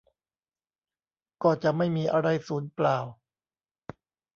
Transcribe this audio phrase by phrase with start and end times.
[1.43, 2.97] ก็จะไม่มีอะไรสูญเปล่า